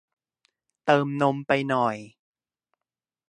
[0.85, 1.95] เติมนมไปหน่อย